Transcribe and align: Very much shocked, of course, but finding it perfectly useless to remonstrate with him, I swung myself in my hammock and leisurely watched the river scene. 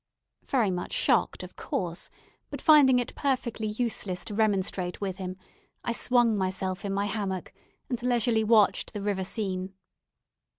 Very 0.47 0.71
much 0.71 0.93
shocked, 0.93 1.43
of 1.43 1.55
course, 1.55 2.09
but 2.49 2.59
finding 2.59 2.97
it 2.97 3.13
perfectly 3.13 3.67
useless 3.67 4.25
to 4.25 4.33
remonstrate 4.33 4.99
with 4.99 5.17
him, 5.17 5.37
I 5.83 5.91
swung 5.91 6.35
myself 6.35 6.83
in 6.83 6.91
my 6.91 7.05
hammock 7.05 7.53
and 7.87 8.01
leisurely 8.01 8.43
watched 8.43 8.93
the 8.93 9.01
river 9.03 9.23
scene. 9.23 9.75